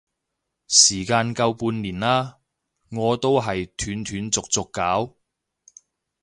[0.67, 2.39] 時間夠半年啦，
[2.89, 5.13] 我都係斷斷續續搞